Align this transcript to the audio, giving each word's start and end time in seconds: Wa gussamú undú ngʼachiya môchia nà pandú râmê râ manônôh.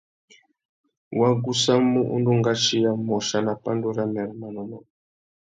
Wa 1.19 1.29
gussamú 1.43 1.99
undú 2.15 2.31
ngʼachiya 2.39 2.91
môchia 3.05 3.39
nà 3.45 3.53
pandú 3.63 3.87
râmê 3.97 4.21
râ 4.27 4.33
manônôh. 4.41 4.83